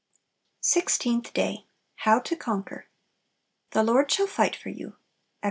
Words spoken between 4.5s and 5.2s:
for you." Ex.